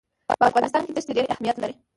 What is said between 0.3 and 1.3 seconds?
په افغانستان کې دښتې ډېر